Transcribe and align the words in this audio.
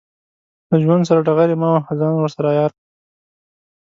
له 0.69 0.75
ژوند 0.83 1.03
سره 1.09 1.25
ډغرې 1.27 1.55
مه 1.61 1.67
وهه، 1.73 1.91
ځان 1.99 2.13
ورسره 2.17 2.47
عیار 2.53 2.71
کړه. 2.75 2.85